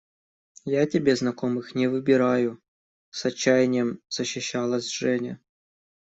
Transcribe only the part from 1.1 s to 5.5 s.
знакомых не выбираю,– с отчаянием защищалась Женя.